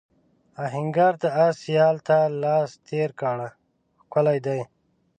[0.65, 3.37] آهنګر د آس یال ته لاس تېر کړ
[4.01, 4.61] ښکلی دی.